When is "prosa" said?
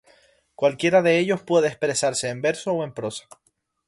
2.91-3.27